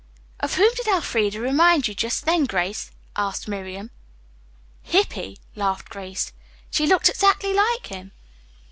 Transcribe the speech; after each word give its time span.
"Of 0.39 0.55
whom 0.55 0.73
did 0.73 0.87
Elfreda 0.87 1.39
remind 1.39 1.87
you 1.87 1.93
just 1.93 2.25
then, 2.25 2.45
Grace?" 2.45 2.89
asked 3.15 3.47
Miriam. 3.47 3.91
"Hippy," 4.81 5.37
laughed 5.55 5.89
Grace. 5.89 6.33
"She 6.71 6.87
looked 6.87 7.07
exactly 7.07 7.53
like 7.53 7.85
him." 7.85 8.11